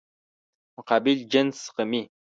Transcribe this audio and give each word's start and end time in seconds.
مقابل 0.77 1.17
جنس 1.31 1.55
زغمي. 1.77 2.01